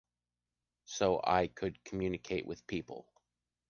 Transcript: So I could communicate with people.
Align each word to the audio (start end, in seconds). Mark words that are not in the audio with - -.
So 0.85 1.21
I 1.23 1.45
could 1.45 1.83
communicate 1.83 2.47
with 2.47 2.65
people. 2.65 3.05